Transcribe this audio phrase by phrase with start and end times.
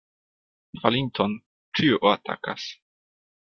[0.85, 1.37] Falinton
[1.81, 2.69] ĉiu atakas.